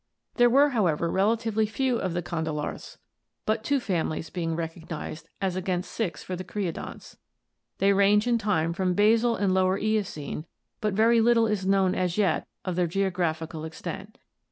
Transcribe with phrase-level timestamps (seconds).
[0.37, 2.97] There were, however, relatively few of the condylarths,
[3.45, 7.17] but two families being recognized as against six for the creodonts.
[7.77, 10.47] They range in time from basal and Lower Eocene,
[10.79, 14.17] but very little is known as yet of their geographical extent.